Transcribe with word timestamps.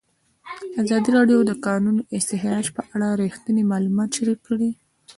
ازادي 0.81 1.09
راډیو 1.17 1.39
د 1.45 1.47
د 1.49 1.53
کانونو 1.65 2.01
استخراج 2.17 2.65
په 2.75 2.81
اړه 2.93 3.07
رښتیني 3.21 3.63
معلومات 3.71 4.09
شریک 4.17 4.39
کړي. 4.47 4.71